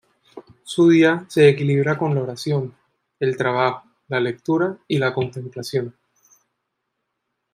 Su 0.63 0.89
día 0.89 1.27
se 1.29 1.47
equilibra 1.47 1.95
con 1.95 2.15
la 2.15 2.23
oración, 2.23 2.73
el 3.19 3.37
trabajo, 3.37 3.87
la 4.07 4.19
lectura 4.19 4.75
y 4.87 4.97
la 4.97 5.13
contemplación. 5.13 5.93